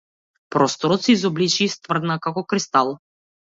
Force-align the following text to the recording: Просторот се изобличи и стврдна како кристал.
Просторот 0.55 1.03
се 1.07 1.13
изобличи 1.17 1.61
и 1.69 1.75
стврдна 1.77 2.19
како 2.27 2.47
кристал. 2.55 2.95